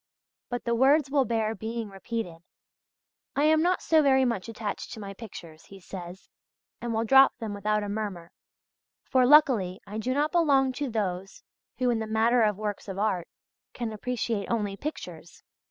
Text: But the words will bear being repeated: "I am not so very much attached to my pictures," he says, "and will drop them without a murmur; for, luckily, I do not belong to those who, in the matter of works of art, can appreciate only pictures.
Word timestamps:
But 0.49 0.65
the 0.65 0.73
words 0.73 1.11
will 1.11 1.25
bear 1.25 1.53
being 1.53 1.89
repeated: 1.91 2.37
"I 3.35 3.43
am 3.43 3.61
not 3.61 3.83
so 3.83 4.01
very 4.01 4.25
much 4.25 4.49
attached 4.49 4.91
to 4.93 4.99
my 4.99 5.13
pictures," 5.13 5.65
he 5.65 5.79
says, 5.79 6.27
"and 6.81 6.91
will 6.91 7.03
drop 7.03 7.37
them 7.37 7.53
without 7.53 7.83
a 7.83 7.87
murmur; 7.87 8.31
for, 9.03 9.27
luckily, 9.27 9.79
I 9.85 9.99
do 9.99 10.15
not 10.15 10.31
belong 10.31 10.71
to 10.71 10.89
those 10.89 11.43
who, 11.77 11.91
in 11.91 11.99
the 11.99 12.07
matter 12.07 12.41
of 12.41 12.57
works 12.57 12.87
of 12.87 12.97
art, 12.97 13.27
can 13.73 13.91
appreciate 13.93 14.49
only 14.49 14.75
pictures. 14.75 15.43